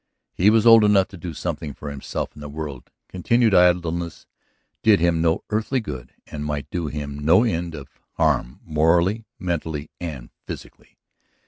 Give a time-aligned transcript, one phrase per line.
[0.33, 4.25] He was old enough to do something for himself in the world, continued idleness
[4.81, 9.91] did him no earthly good and might do him no end of harm morally, mentally,
[9.99, 10.97] and physically.